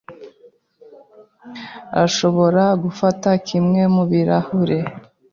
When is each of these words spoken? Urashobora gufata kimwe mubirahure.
Urashobora 1.91 2.63
gufata 2.83 3.29
kimwe 3.47 3.81
mubirahure. 3.95 4.77